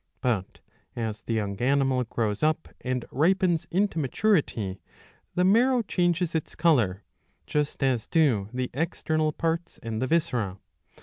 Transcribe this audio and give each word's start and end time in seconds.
^ 0.01 0.03
But, 0.19 0.61
as 0.95 1.21
the 1.21 1.35
young 1.35 1.57
animal 1.59 2.05
grows 2.05 2.41
up 2.41 2.63
651b. 2.63 2.67
ii. 2.67 2.71
6. 2.71 2.75
33 2.81 2.91
and 2.93 3.05
ripens 3.11 3.67
into 3.69 3.99
maturity, 3.99 4.81
the 5.35 5.43
marrow 5.43 5.83
changes 5.83 6.33
its 6.33 6.55
colour, 6.55 7.03
just 7.45 7.83
as 7.83 8.07
do 8.07 8.49
the 8.51 8.71
external 8.73 9.31
parts 9.31 9.77
and 9.83 10.01
the 10.01 10.07
viscera. 10.07 10.57